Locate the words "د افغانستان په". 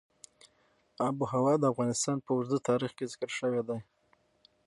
1.59-2.29